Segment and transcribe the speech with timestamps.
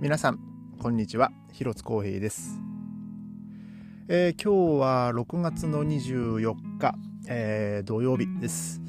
[0.00, 0.38] 皆さん
[0.80, 1.32] こんにちは。
[1.52, 2.60] 広津光平です、
[4.06, 6.94] えー、今日は6月の24日、
[7.26, 8.80] えー、土曜日です、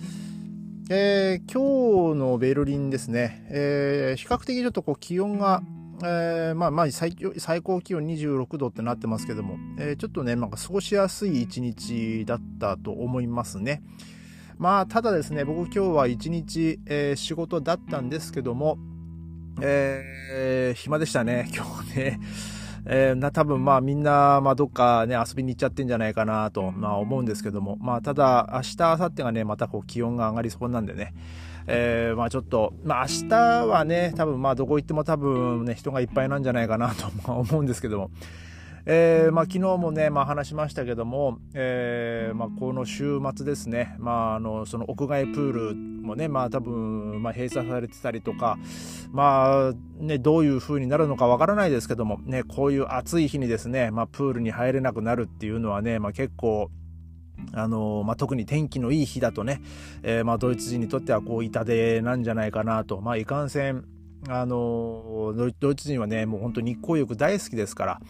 [0.92, 5.64] えー、今日のベルリンですね、え比較的ちょっとこう気温が
[6.04, 13.82] えー、まあまあ最最高気温26度ってなってますけども、えー、ちょっとね、なんか過ごしやすい一日だったと思いますね。
[14.60, 18.78] まあ、ただですね、僕今日は一日、えー、仕事だったんですけども、
[19.62, 22.20] えー、暇でしたね、 今日ね。
[22.86, 31.14] えー、な、多分まあみんな、まあどっかね、遊びに行っちゃってんじゃないかなと、まあ思うんですけども、まあただ、明日、明後日がね、またこう気温が上がりそうなんでね、
[31.68, 33.36] えー、まあちょっと、まあ明日
[33.68, 38.12] はね、多分まあどこ行っても多分ね、人がいっぱいなんじゃないかなとまあ思うんですけども、
[38.92, 48.58] えーまあ、昨日もね、まあ、話しましたけども、えーまあ、この週末ですね、まあ、あのその屋外プールもね、まあ、多分、まあ、閉鎖されてたりとか、
[49.12, 56.72] まあね、どういう風になるのかわからないですけども、ね、こういう暑い日にですね、まあ、プールに入れなくなるっていうのはね、まあ、結構
[57.54, 59.62] あのまあ、特に天気のいい日だとね、
[60.04, 63.86] えー、まあ、ドイツ人にとってはこう痛手なんじゃないかなと、まあ、いかんせん
[64.28, 68.02] あのドイツ人はねもう本当日光浴大好きですから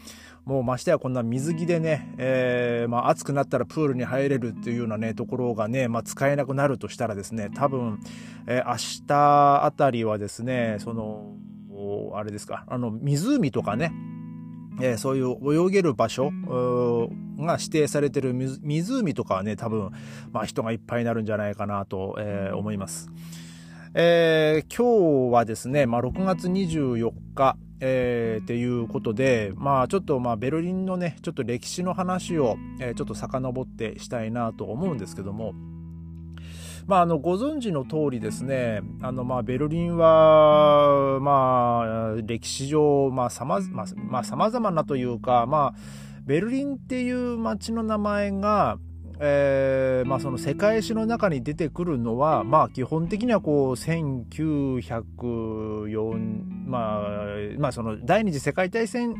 [0.50, 8.00] もうましてやこんな水着でね、えー、まあ、暑くなったらプールに入れるっていうようなねところがね、まあ、使えなくなるとしたらですね多分、
[8.48, 11.36] えー、明日あたりはですねその
[12.16, 13.92] あれですかあの湖とかね
[14.82, 16.32] えー、そういう泳げる場所
[17.38, 19.92] が指定されてる湖とかはね多分、
[20.32, 23.10] まあ、人がいっぱいになるんじゃないかなと、えー、思います。
[23.94, 35.54] えー、今日はですね、まあ、6月24日、えー、っていうことで、まあ、ちょっとまあベルリンのねちょっと歴史の話を、えー、ちょっと遡ってしたいなと思うんですけども。
[36.88, 45.80] まあ、あのご存知の通りですねあの、まあ、ベルリンは、まあ、歴史上、まあさままあまあ、様々なというか、まあ、
[46.26, 48.80] ベルリンっていう街の名前が、
[49.22, 57.04] えーまあ、その世界史の中に出てくるのは、まあ、基本的にはこう1904、まあ
[57.58, 59.14] まあ、その第二次世界大戦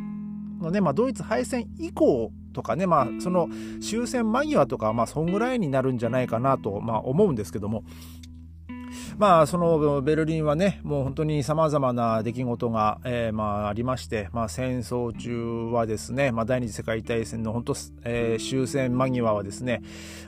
[0.62, 3.50] のね、まあ、ドイツ敗戦以降とかね、まあ、その
[3.82, 7.84] 終戦間際とか、まあ、そんぐらいになるんじゃないかなと、まあ、思うんですけども、
[9.18, 19.82] まあ、そのベルリンはね、もう本当に様々な出来事が、えー、まあ、ありまして、まあ、戦争中はですね、まあ、第二次世界大戦の本当、えー、終戦間際はですね、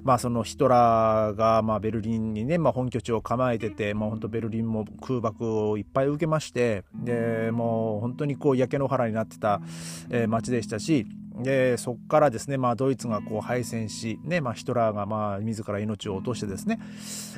[0.03, 9.61] まあ、そのヒトラーが、まあ、ベルリンにね、まあ、本拠地を構えてて、まあ、本当ベルリンも空爆をいっぱい受けまして、で、もう本当にこう、焼け野原になってた、
[10.09, 11.05] えー、街でしたし、
[11.43, 16.79] でそこからですね、まあ、ドイツがこう敗戦し、ねまあ、ヒトラーがまあ自ら命を落としてですね、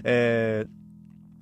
[0.03, 0.82] えー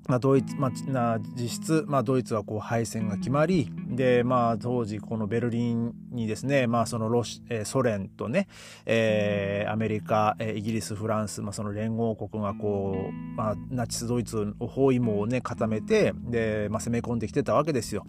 [0.08, 8.48] まあ、ドイツ、まあ、実質、まあ、ドイツはこう敗戦が決まりで、まあ、当時このベルリンにですね、まあ、そのロシ、ソ連とね、
[8.86, 18.06] えー、アメリカ、イギリスフランス、まあ、その連合国がこう、まあ、ナチスドイツの包囲網をね固めてで、まあ、攻め込んできてたわけですよ。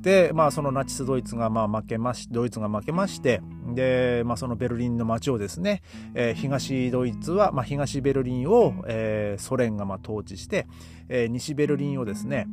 [0.00, 3.40] で、まあ、そのナチスドイツがまあ負けましドイツが負けまして
[3.74, 5.82] で、まあ、そのベルリンの街をですね、
[6.14, 10.66] えー、東ドイツは、まあ、東ベルリンを、えー、ソ連がまあ統治して、
[11.08, 12.46] え、西ベルリンをですね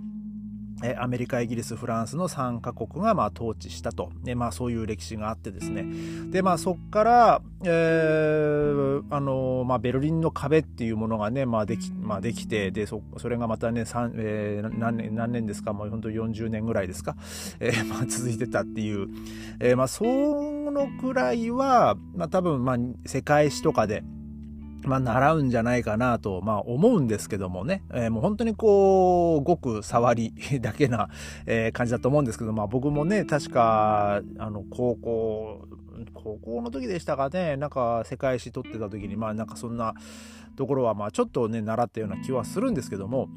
[0.97, 5.84] アメリカ、イギリス、フランスの3カ国がまあ統治したと、まあ、そういう歴史があってですね。
[6.31, 15.74] で、まあ、そこから、えーあのまあ、ベルリンの壁っていうものがね、まあできまあ、できてでそそれがまたね、えー、何年何年ですか？
[15.74, 17.18] もう本当40年ぐらいですか、
[17.59, 19.09] えーまあ、続いてたっていう、
[19.59, 24.01] えーまあ、そのくらいは、まあ、多分、まあ、世界史とかで
[24.84, 31.09] まあ、習うんじゃないかなと、まあ、思うんですけどもね、えー、もう本当にこう、ごく触りだけな、
[31.45, 35.68] えー、感じだと思うんですけど、まあ、僕もね、確か、あの、高校、
[36.13, 39.95] 高校の時でしたかね、なんか世界史取ってた時に、まあ、なんかそんな
[40.56, 43.27] ところは、まあ、ちょっとね、習ったような気はするんですけども、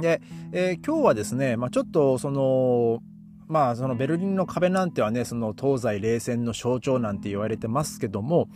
[0.00, 0.20] で、
[0.52, 3.00] えー、今日はですね、まあ、ちょっと、その、
[3.48, 8.48] まあ、そのベルリンの壁なんてはね、その東西冷戦の象徴なんて言われてますけども、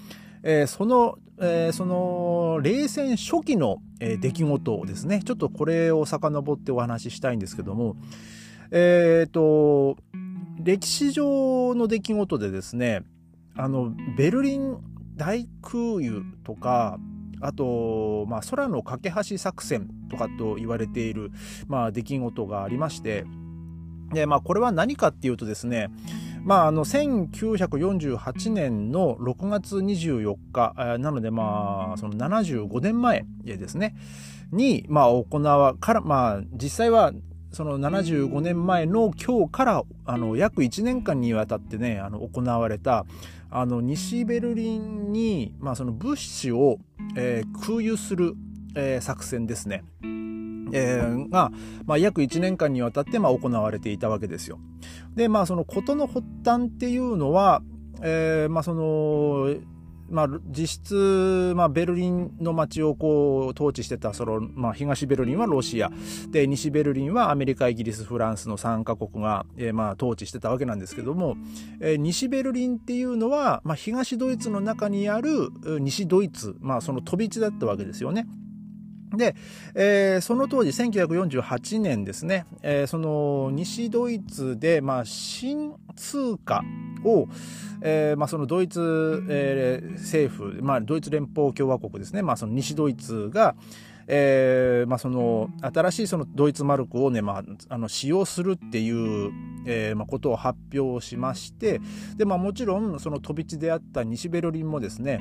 [0.42, 7.96] えー、その、えー、その冷戦初期の、えー、出来事をですねちょっとこれを遡ってお話ししたいんですけども
[8.70, 9.96] えっ、と
[10.62, 13.02] 歴史上の出来事でですね
[13.56, 14.78] あのベルリン
[15.16, 16.98] 大空輸とか
[17.42, 21.30] あと、まあ、空の架け橋作戦とかと言われている、
[21.66, 23.24] まあ、出来事がありまして
[24.12, 25.90] で、まあ、これは何かっていうとですね
[26.42, 33.94] まあ、あの1948年の6月24日なのでまあその75年前ですね
[34.50, 37.12] に、まあ、行わから、まあ、実際は
[37.52, 43.04] その75年前の今日からあの約1年間にわたってねあの行われた
[43.50, 46.78] あの西ベルリンに、まあ、その物資を、
[47.16, 48.34] えー、空輸する、
[48.76, 49.82] えー、作戦ですね。
[50.72, 51.50] えー、が、
[51.86, 54.58] まあ、約1年間にわたって、まあ、行われていたわけですよ。
[55.14, 57.62] で、まあ、その事の発端っていうのは、
[58.02, 59.54] えー、まあ、その、
[60.10, 65.90] まあ、実質、まあ、ベルリンの街をこう統治してたその、まあ、東ベルリンはロシア
[66.30, 71.36] で西ベルリンはアメリカイギリスフランスの3カ国が、えー、まあ統治してたわけなんですけども、
[71.80, 75.50] えー、西ベルリンっていうのは、まあ、東ドイツの中にある
[75.80, 78.26] 西ドイツ、まあ、その飛び地だったわけですよね。
[79.16, 79.34] で、
[79.74, 86.62] えー、その当時1948年ですね、えー、その西ドイツで、まあ、新通貨
[87.04, 87.28] を、
[87.82, 93.56] えーまあ、そのドイツ、えー、政府、まあ、ドイツ連邦共和国ですね、まあ、その西ドイツが、
[94.06, 99.32] えーまあ、その新しいそのドイツマルクをね、まあ、あの使用するっていう、
[99.66, 101.80] えーまあ、ことを発表しまして。
[102.16, 105.20] で、まあ、もちろんその飛び地であった西ベルリンもですね、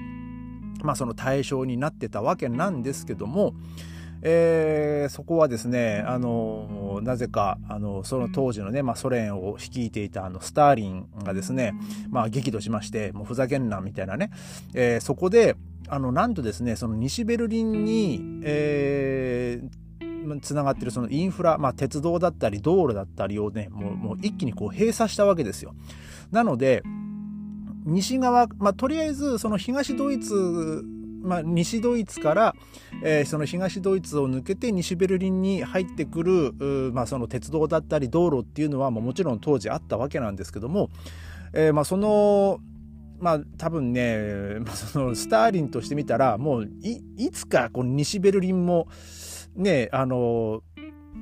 [0.84, 3.54] まあ、その対象になってたわけなんですけども、
[4.22, 11.74] えー、そこはですね、あの、なぜか、あの、その当時のね、まあ、ソ連を率いていたあの、スターリンがですね、
[12.10, 14.32] まあ、激怒しまして、もうふざけんな、みたいなね、
[14.74, 15.56] えー、そこで、
[15.88, 25.74] あの、なんとですね、その西ベルリンに、えー、つながってるそのインフラ、まあ、鉄道だったり道路だったりをね、もうもう一気にこう閉鎖したわけですよ。
[26.32, 26.84] なので、
[27.86, 30.84] 西側、まあ、とりあえずその東ドイツ
[31.22, 32.56] まあ、西ドイツから、
[33.04, 40.90] えー、その東ドイツを抜けて西ベルリンに入ってくる、まあ、その鉄道だったり道路っていうのはもちろん当時あったわけなんですけども、
[41.54, 42.60] えー、まあその
[43.20, 48.88] まあ多分ね、そのスターリンとしてみたらもういいつかこの西ベルリンも
[49.56, 50.64] ねあの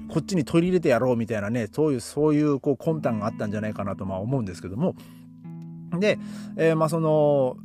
[0.09, 4.93] こっちに取り入れてやろうみたいなねそういうそういうこう魂胆があったんじゃないかなとまあ思うんですけども
[5.99, 6.19] で、
[6.55, 7.57] えー、まあその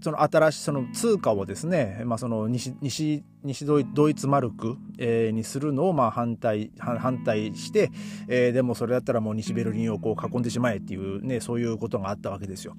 [0.00, 7.90] その新しいその通貨をですね、まあ、その西西西ドイツマルク、えー、にするのをまあ反対反対して、
[8.28, 12.76] えー、でもそれだったらもう西ベルリンをこう囲んでしまえっていうねそういうことがあったわけですよ。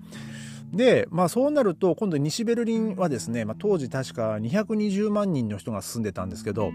[0.72, 6.72] で、まあそうなると今度西ベルリンはですね、まあ、当時確か220万人の人が住んでたんですけど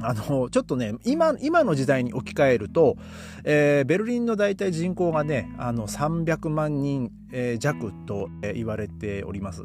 [0.00, 2.96] あの、ちょっとね、今、今の時代に置き換えると、
[3.44, 9.64] えー、ベルリンの大体人口がね、あの、300万人、えー、弱と、えー、言われております。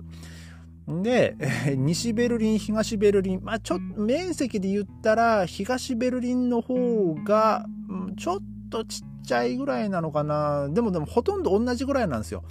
[0.88, 7.65] で、え、西ベルリン、東ベルリン、まあちょっと、面積で言ったら、東ベルリンの方が、
[8.18, 8.39] ちょっ
[8.69, 10.68] とちっちゃいぐらいなのかな。
[10.69, 12.44] でもでも、ほとんど同じぐらいなんですよ。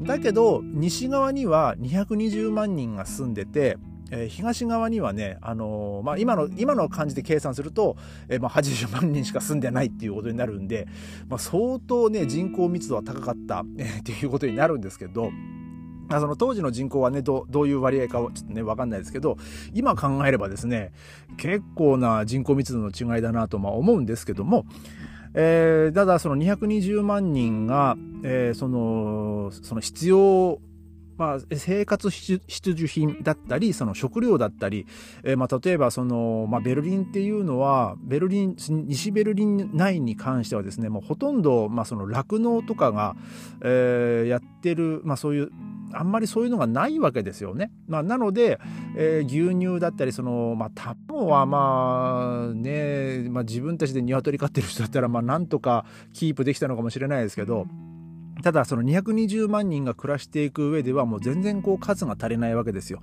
[0.00, 3.78] だけど、西側には220万人が住んでて、
[4.10, 7.96] えー、東側にはね、あのー、まあ、今の、今の感じで計算すると、
[8.28, 10.86] えー、まあ、80万人しか住んでないっていうことになるんで、
[11.28, 15.30] まあ、相当ね、人口密度は高かった、えー、っていうことになるんですけど、
[16.10, 19.36] その当時の人口はねど、どういう割合かはちょっとね、わかんないですけど、
[19.72, 20.92] 今考えればですね、
[21.36, 24.66] 結構な人口密度の違いだなとまあ思うんですけども、
[25.34, 30.60] えー、ただその220万人が、えー、その、その必要
[31.16, 34.86] まあ、生活必需品だったり、その食料だったり、
[35.22, 43.16] えー、まあ、例えばその、まあ、ベルリンっていうのは、ベルリン、西ベルリン内に関してはですね、もうほとんど、まあ、その酪農とかが、
[43.62, 45.50] えー、やってる、まあ、そういう、
[45.92, 47.70] あんまりそういうのがないわけですよね。
[47.86, 48.58] まあ、なので、
[48.96, 57.66] えー、牛乳だったり、その、まあ、卵はまあ、ね、まあ、自分たちで鶏飼ってる人だったら、まあ、なんとかキープできたのかもしれないですけど、
[58.44, 63.00] ただその220万人が暮らしていく上ではもう全然こう数が足りないわけですよ。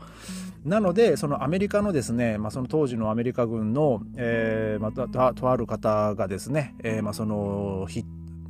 [0.64, 7.88] なのでそのアメリカのですね、まあ、その当時のアメリカ軍の、えー、またとある方がですね、えー、まあその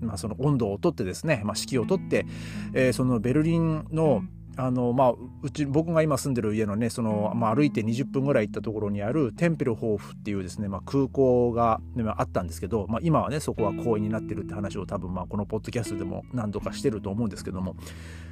[0.01, 2.25] まあ、その温度をとってですね、まあ、指揮をとって、
[2.73, 4.23] えー、そのベルリンの
[4.57, 17.75] あのまあ、うち僕が今住んでる家のねその、まあ、歩いて20分ぐらい行ったところにあるテンペルホーフっていうですね、まあ、空港が、ね、あったんですけど、まあ、今はねそこは公園になってるって話を多分まあこのポッドキャストでも何度かしてると思うんですけども、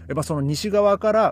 [0.10, 1.32] まあ、その西側から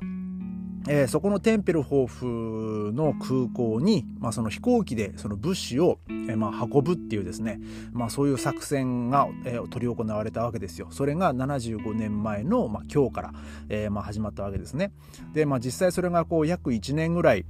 [0.87, 7.59] えー、そこのテンペルホーフの空港に、まあ、その飛行機でその物資を、えー、まあ運ぶっていうですね、
[7.91, 10.87] まあ、そういう作戦が、えー、執り行われたわけですよ。
[10.91, 13.33] それが75年前の、まあ、今日から、
[13.69, 14.91] えまあ、始まったわけですね。
[15.33, 17.45] で、まあ、実際それがこう約1年ぐらい、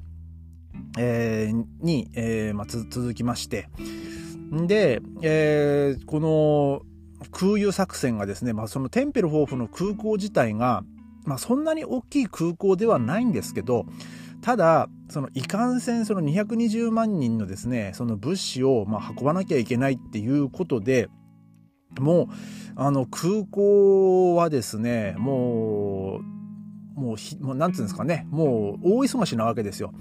[0.97, 3.69] え、に、えまあ、続きまして
[4.51, 6.81] で、え、この
[7.31, 10.83] 空輸作戦がですね、まあ、そのテンペルホーフの空港自体が
[11.27, 13.85] まあ、そんなに大きい空港ではないんですけど、
[14.41, 21.09] ただ、そのいかんせんその220万人のですね、その物資をま運ばなきゃいけないっていうことで、
[21.99, 22.27] もう、
[22.75, 26.21] あの空港はですね、も
[26.95, 29.93] う、もうひ、もうなんていうんですかね、もう大忙しなわけですよ。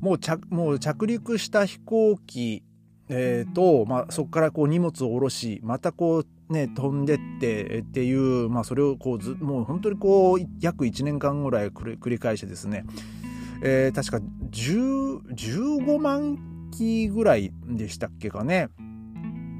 [0.00, 2.62] もう着もう着陸した飛行機、
[3.08, 12.84] えー、と、まあ、そこからこう荷物を下ろし、またこうね、飛んでってっていう、まあ、それをこうず、もう本当にこう、約1年間ぐらい繰り返してですね、
[13.62, 16.38] えー、確か15万
[16.70, 18.68] 機ぐらいでしたっけかね、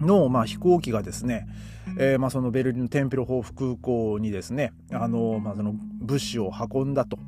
[0.00, 1.48] の、まあ、飛行機がですね、
[1.98, 7.18] えー、まあ、そのベルリンのテンペロホーフ空港にですね、あの、まあ、その物資を運んだと、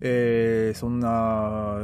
[0.00, 1.80] えー、そんな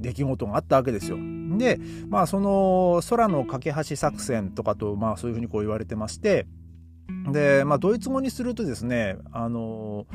[0.00, 1.18] 出来事があったわけですよ。
[1.58, 1.78] で、
[2.08, 6.46] まあ、その空の架け橋作戦とかと、まあ、そういうふうにこう言われてまして、
[7.32, 10.06] で、まあ、ドイツ語にするとですね、あの、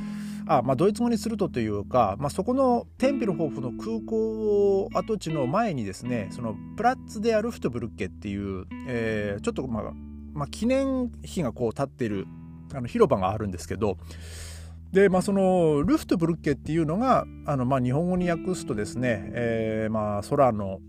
[0.48, 9.84] あまあ、ドイツ語にするとというか、まあ、そこのテンペルホフの空港跡地の前にですね、そのプラッツ・デ・アルフトブルッケっていう、えー、ちょっと、まあ、
[10.34, 12.28] まあ、記念碑がこう立っている
[12.74, 13.98] あの広場があるんですけど、
[14.94, 20.80] で、まあ、そのルフトブルッケっていうのがあの、まあ、日本語に訳すとですね、えー、まあ空の、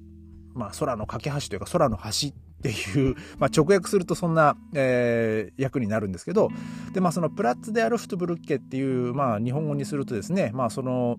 [0.55, 2.33] まあ、空の架け橋というか空の橋っ
[2.63, 6.51] ていう、 まあ、直訳するとそんな、えー、役になるんですけど
[6.93, 11.17] で、まあ、そのプラッツ・デ・アルフトブルッケっていう、まあ、日本語にするとですね、まあ、その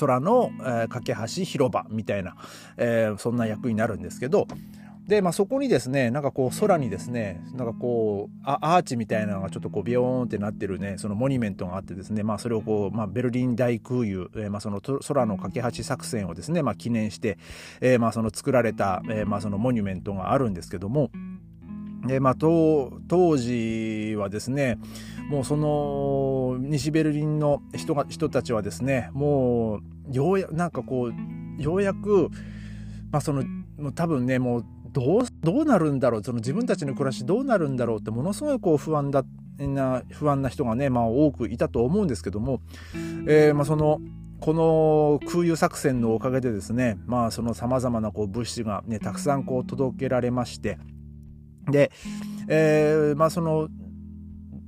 [0.00, 2.34] 空の、えー、架け橋広場みたいな、
[2.76, 4.48] えー、そんな役になるんですけど
[5.06, 17.38] で、まあ、そこにですね、なんかこう空にですね、なんかこうアーチみたいなのがちょっとこうビヨーンってなってるね、そのモニュメントがあってですね、まあそれをこう、まあベルリン大空輸、えー、まあその空の架け橋作戦をですね、まあ記念して、
[17.82, 21.10] えー、まあその作られた、えー、まあそのモニュメントがあるんですけども、
[22.06, 22.90] でまあ、当
[23.36, 24.78] 時はですね
[25.30, 31.10] もうその西ベルリンの人が人たちはですねもうようやなんかこ
[31.58, 32.28] うようやく、
[33.10, 33.42] まあ、その
[33.78, 36.24] もう多分ねもうどうどうなるんだろう？
[36.24, 39.24] その自分たちの暮らしどうなるんだろうってものすごいこう不安だ
[39.58, 42.60] な不安な人がね、まあ、多くいたと思うんですけども、
[43.26, 44.00] えーまあ、その
[44.40, 50.78] この空輸作戦のおかげでですねまあそのさまざまなこう物資がねたくさんこう届けられまして
[51.70, 51.90] で、
[52.48, 53.68] えー、まあその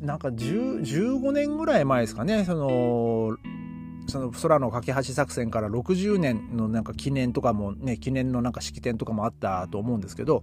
[0.00, 3.36] なんか15年ぐらい前ですかねその
[4.08, 10.42] その空の架け橋作戦から60年のなんか記念とかもね記念のなんか式典とかもあったと思うんですけど、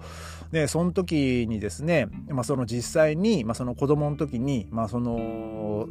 [0.51, 5.87] ね、その時にですね、まあ、その実際に、まあ、その子供の時に、まあ、その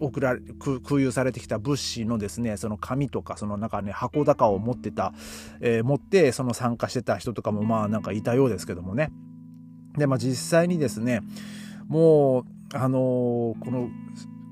[0.00, 5.12] 送られ空輸されてきた物資のですねその紙とかその中ね箱高を持ってた、
[5.60, 9.12] えー、持ってその参加してた人とかもまあなんかいたようですけどもね。
[9.96, 11.20] でまあ実際にですね
[11.88, 13.88] もうあのー、この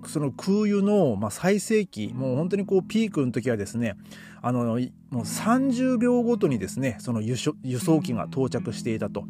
[0.08, 3.96] その空輸の、まあ、最盛期、もう本当にこうピークの時はですね、
[4.40, 4.78] あの、もう
[5.20, 7.54] 30秒ごとにですね、その輸送
[8.00, 9.24] 機が到着していたと。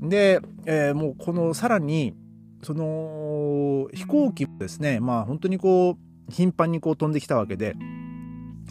[0.00, 2.14] で、えー、もうこのさらに、
[2.62, 7.74] その飛行機もですね、まあ本当にこう、頻繁にこう飛んできたわけで、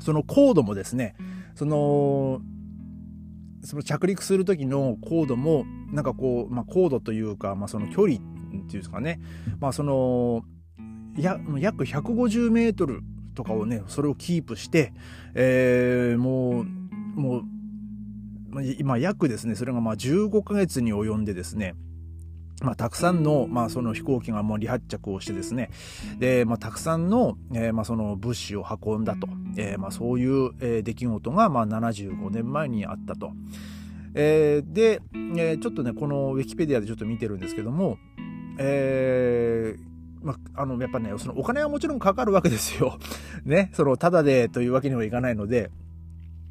[0.02, 1.16] その高度もですね、
[1.56, 2.42] その、
[3.64, 9.20] その着陸する時の高度も、なんかこう、まあ高度というか、まあその距離っていうんですかね、
[9.60, 10.44] まあその、
[11.18, 13.02] や約150メートル
[13.36, 14.94] とかをね、それをキープして、
[15.36, 16.66] えー、もう、
[17.20, 17.44] もう、
[18.78, 21.76] 今約ですね、それがまあ15ヶ月に及んでですね、
[22.62, 25.70] まあ、たくさんの,、まあその飛行機がもう離発着をしてですね、
[26.20, 29.28] でまあ、たくさんの,、えーまあその物資を運んだと、
[29.58, 33.32] えーまあ、そういう、えー、出来事がまあ75年前にあったと。
[34.16, 37.98] えー、で、えー、ちょっとね、このウィキペディアでちょっと見てるんですけども、
[38.60, 39.93] えー、
[40.24, 42.98] まあ、あの、やっぱね、そのお金はもちろんかかるわけですよ。
[43.46, 45.70] ね、その、ただでというわけにはいかないので、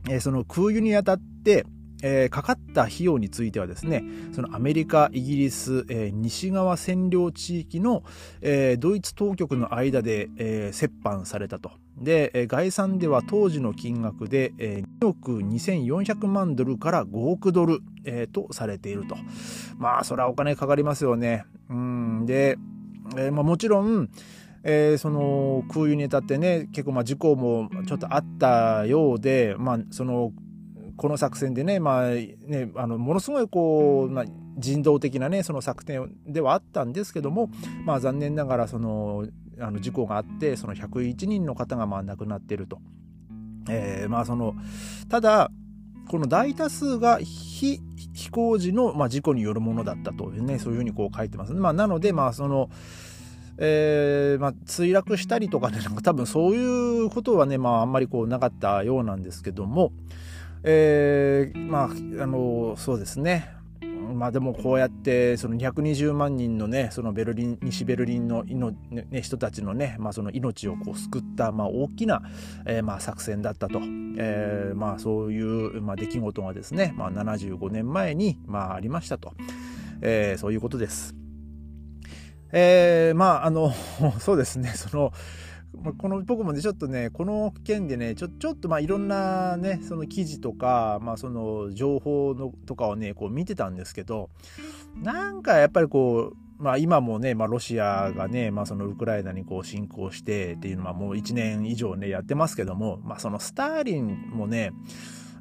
[0.08, 1.64] えー、その空輸にあたって、
[2.04, 8.02] えー、かかった費用についてはですね、そのアメリカ、イギリス、えー、西側占領地域の、
[8.40, 11.70] えー、ドイツ当局の間で、え折半されたと。
[11.96, 17.80] で、概算では当時の金額で、え2億2400万ドルから5億ドル、
[18.32, 19.16] とされていると。
[19.78, 21.44] まあ、それはお金かかりますよね。
[21.70, 22.26] うん。
[22.26, 22.58] で、
[23.16, 24.08] えーまあ、もちろん、
[24.64, 30.32] えー、その空輸にあたってね結構まあ事故もちょっとあったようで、まあ、その
[30.96, 34.24] この作戦でね,、まあね、あのものすごいこう、まあ、
[34.56, 37.50] 人道的なねその作戦ではあったんですけども、
[37.84, 39.26] まあ、残念ながらその
[39.60, 42.80] あの事故があってその101人の方がまあ亡くなっていると。
[43.68, 44.54] えー、まあその
[45.08, 45.50] ただ
[46.08, 47.80] この大多数が非
[48.12, 52.70] 飛行時の、まあ、事故によるものだったというね、そういうふうにこう書いてます、まあ、なので、まあ、その、
[53.58, 59.92] えー、まあ、墜落したりとかね、なんか多分そういうことはね、まあ、あんまりこうなかったようなんですけども、
[60.64, 63.61] えー、まあ、あの、そうですね。
[64.12, 72.22] まあでもこうやってその220万人のねそのベルリン西ベルリンののね、人たちのね、まあ、その命をこう救った、まあ、大きな、
[72.66, 73.80] えー、まあ作戦だったと、
[74.18, 79.32] えー、まあそういう、まあ、出来事がですね、まあ、75年前に、まあ、ありましたと、
[80.00, 81.14] えー、そういうことです。
[82.52, 83.72] えー、まああの
[84.20, 85.12] そうですねその
[85.98, 94.30] この僕もねちょっとねこの件でねちょちょっとまあいろんなねその記事とか、まあ、その情報のとかをねこう見てたんですけど
[95.02, 104.72] なんかやっぱりこうまあ今もね、まあ、ロシアがね、まあ、そのウクライナにこう侵攻してっていうのはもう1年以上ねやってますけども、まあ、そのスターリンもね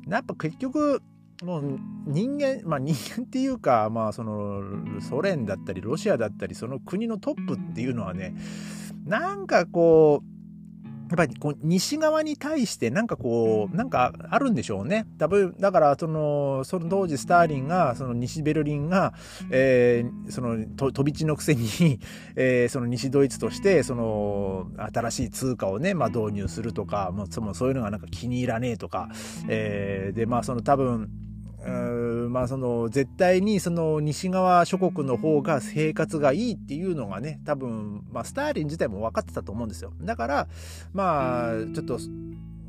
[0.07, 1.01] やっぱ結局
[1.43, 4.61] もう人間、まあ人間っていうか、まあその
[5.01, 8.35] ソ連だったりロシアだったりその国のトップっていうのはね、
[9.05, 10.31] なんかこう、
[11.11, 15.05] やっぱりこう西側に対してなんかこう、なんかあるんでしょうね。
[15.17, 15.27] だ
[15.59, 19.13] だからその、その当時スターリンが、その西ベルリンが、
[19.49, 21.99] えー、その飛び地のくせに
[22.37, 29.09] えー、その西ドイツとして、その新しい通貨をね、まあ導入するとか、もうそういうのがなんか気に入らねえとか、
[29.49, 31.09] えー、で、まあその多分、
[32.29, 40.47] まあその絶対にその西側諸国の方が生活がいいっていうのがね多分、まあ、スターリン自体も分かってたと思うんですよだから
[40.93, 41.99] まあちょっと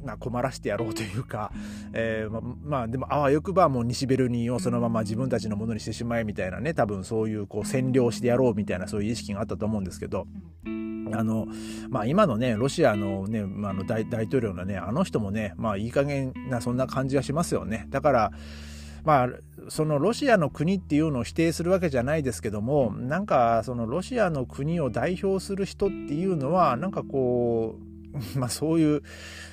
[0.05, 1.53] まあ、困らしてやろうというか、
[1.95, 10.27] えー、ままあでもあわよくばもう西ベルニンをそのまま自分たちのものにしてしまえみたいなね多分そういうこう占領してやろうみたいなそういう意識があったと思うんですけど。
[11.15, 11.47] あの、
[11.91, 17.87] まあ今のね、ロシアのね、まあ、の大統領のね、あの人もね、まあいい加減なそんな感じがしますよね。
[17.91, 18.33] だから、
[19.05, 19.29] まあ、
[19.69, 27.93] そのロシアの国っていうのを否定するわけじゃないですけどもなんかそのロシアの国を代表する人っていうのはなんかこう
[28.39, 29.03] まあそういう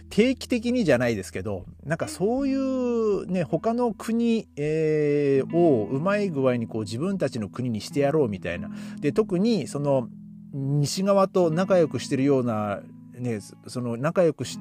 [0.09, 8.69] 定期的にじゃないですけどなんかそういうね他の国、えー、をうまい具合にこう自分たちの国にしてやろうみたいな。
[8.99, 10.09] で特にその
[10.51, 12.81] 西側と仲良くしてるような
[13.19, 14.59] ね、その仲良くし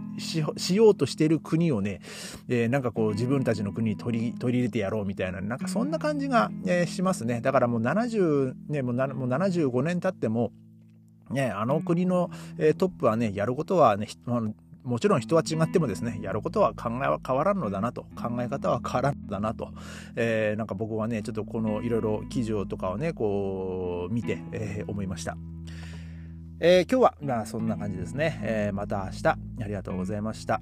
[0.74, 2.00] ようとしてる国をね、
[2.48, 7.40] えー、なんかこう自分たちの国に取り取り入れてやろうみたいな、なんかそんな感じが、えー、しますね。
[7.40, 10.52] だからもう70、ね、もうもう75年経っても、
[11.30, 14.08] ね、あの国の、えー、トップはね、やることはね、
[14.84, 19.72] もちろん人は違ってもですね、やることは考えは変わらんのだなと、考え方は変わらんのだなと、
[20.16, 25.36] えー、なんか僕はね、ちょっとこのいろいろ記事とかをね、こう見て、えー、思いました。
[26.60, 28.40] えー、今日はまあそんな感じですね。
[28.42, 30.60] えー、また明日ありがとうございました。